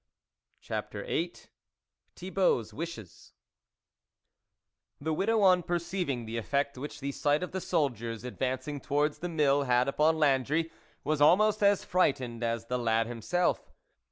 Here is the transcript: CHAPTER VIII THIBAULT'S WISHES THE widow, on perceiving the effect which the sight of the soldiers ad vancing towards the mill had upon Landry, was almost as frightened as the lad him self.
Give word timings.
CHAPTER 0.61 1.03
VIII 1.03 1.33
THIBAULT'S 2.15 2.73
WISHES 2.73 3.33
THE 4.99 5.13
widow, 5.13 5.43
on 5.43 5.61
perceiving 5.61 6.25
the 6.25 6.37
effect 6.37 6.75
which 6.75 7.01
the 7.01 7.11
sight 7.11 7.43
of 7.43 7.51
the 7.51 7.61
soldiers 7.61 8.25
ad 8.25 8.39
vancing 8.39 8.81
towards 8.81 9.19
the 9.19 9.29
mill 9.29 9.61
had 9.65 9.87
upon 9.87 10.17
Landry, 10.17 10.71
was 11.03 11.21
almost 11.21 11.61
as 11.61 11.85
frightened 11.85 12.43
as 12.43 12.65
the 12.65 12.79
lad 12.79 13.05
him 13.05 13.21
self. 13.21 13.71